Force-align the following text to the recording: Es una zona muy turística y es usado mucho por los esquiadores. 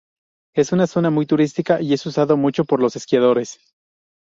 Es 0.55 0.71
una 0.71 0.87
zona 0.87 1.11
muy 1.11 1.27
turística 1.27 1.79
y 1.79 1.93
es 1.93 2.03
usado 2.07 2.35
mucho 2.35 2.65
por 2.65 2.81
los 2.81 2.95
esquiadores. 2.95 3.59